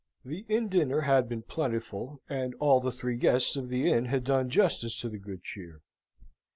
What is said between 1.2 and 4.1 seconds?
been plentiful, and all the three guests of the inn